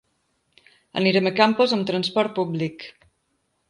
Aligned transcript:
Anirem 1.03 1.31
a 1.31 1.33
Campos 1.43 1.79
amb 1.79 1.89
transport 1.93 2.37
públic. 2.43 2.93